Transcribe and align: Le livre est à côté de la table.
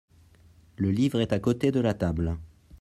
Le 0.77 0.89
livre 0.89 1.19
est 1.21 1.31
à 1.31 1.37
côté 1.39 1.69
de 1.71 1.79
la 1.79 1.93
table. 1.93 2.35